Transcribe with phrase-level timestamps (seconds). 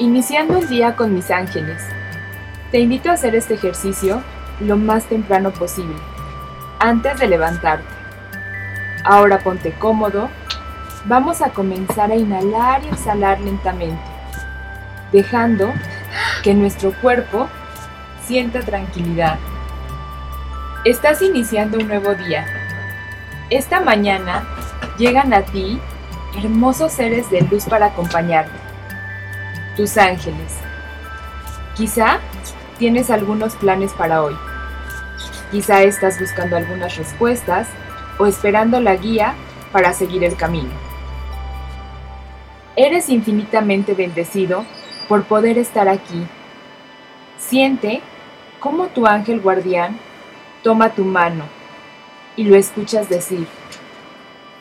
[0.00, 1.82] Iniciando el día con mis ángeles.
[2.70, 4.22] Te invito a hacer este ejercicio
[4.60, 5.96] lo más temprano posible,
[6.78, 7.84] antes de levantarte.
[9.02, 10.28] Ahora ponte cómodo.
[11.06, 14.00] Vamos a comenzar a inhalar y exhalar lentamente,
[15.10, 15.72] dejando
[16.44, 17.48] que nuestro cuerpo
[18.24, 19.36] sienta tranquilidad.
[20.84, 22.46] Estás iniciando un nuevo día.
[23.50, 24.46] Esta mañana
[24.96, 25.80] llegan a ti
[26.36, 28.67] hermosos seres de luz para acompañarte
[29.78, 30.58] tus ángeles.
[31.76, 32.18] Quizá
[32.80, 34.36] tienes algunos planes para hoy.
[35.52, 37.68] Quizá estás buscando algunas respuestas
[38.18, 39.34] o esperando la guía
[39.70, 40.72] para seguir el camino.
[42.74, 44.64] Eres infinitamente bendecido
[45.08, 46.26] por poder estar aquí.
[47.38, 48.00] Siente
[48.58, 49.96] cómo tu ángel guardián
[50.64, 51.44] toma tu mano
[52.34, 53.46] y lo escuchas decir,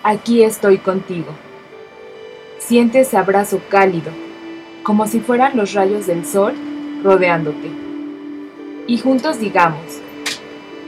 [0.03, 1.33] aquí estoy contigo.
[2.59, 4.26] Siente ese abrazo cálido
[4.87, 6.53] como si fueran los rayos del sol
[7.03, 7.69] rodeándote.
[8.87, 9.99] Y juntos digamos,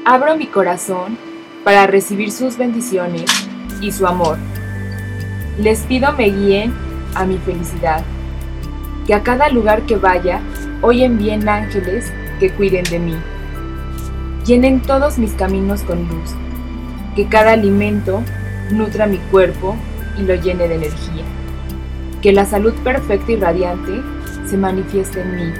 [0.05, 1.17] abro mi corazón
[1.65, 3.25] para recibir sus bendiciones
[3.81, 4.37] y su amor.
[5.57, 6.73] Les pido me guíen
[7.13, 8.01] a mi felicidad,
[9.05, 10.39] que a cada lugar que vaya
[10.81, 13.17] hoy envíen ángeles que cuiden de mí.
[14.45, 16.29] Llenen todos mis caminos con luz,
[17.17, 18.23] que cada alimento
[18.71, 19.75] nutra mi cuerpo
[20.17, 21.38] y lo llene de energía
[22.21, 24.01] que la salud perfecta y radiante
[24.45, 25.53] se manifieste en mí,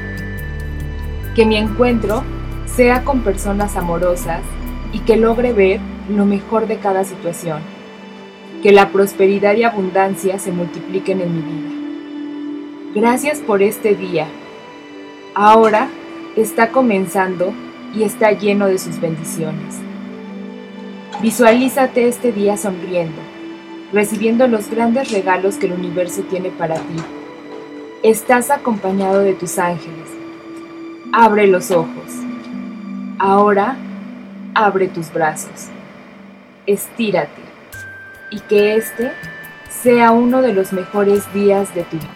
[1.35, 2.23] que mi encuentro
[2.65, 4.41] sea con personas amorosas
[4.91, 7.61] y que logre ver lo mejor de cada situación,
[8.61, 12.99] que la prosperidad y abundancia se multipliquen en mi vida.
[13.02, 14.27] Gracias por este día.
[15.35, 15.87] Ahora
[16.35, 17.53] está comenzando
[17.95, 19.77] y está lleno de sus bendiciones.
[21.21, 23.28] Visualízate este día sonriendo
[23.92, 26.95] recibiendo los grandes regalos que el universo tiene para ti.
[28.04, 30.10] Estás acompañado de tus ángeles.
[31.11, 32.14] Abre los ojos.
[33.17, 33.77] Ahora,
[34.54, 35.67] abre tus brazos.
[36.66, 37.42] Estírate
[38.32, 39.11] y que este
[39.70, 42.10] sea uno de los mejores días de tu vida.